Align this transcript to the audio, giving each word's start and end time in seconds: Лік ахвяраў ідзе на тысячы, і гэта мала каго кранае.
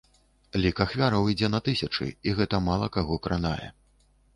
Лік 0.63 0.81
ахвяраў 0.85 1.29
ідзе 1.35 1.51
на 1.57 1.61
тысячы, 1.69 2.11
і 2.31 2.37
гэта 2.41 2.67
мала 2.73 2.93
каго 2.97 3.23
кранае. 3.27 3.67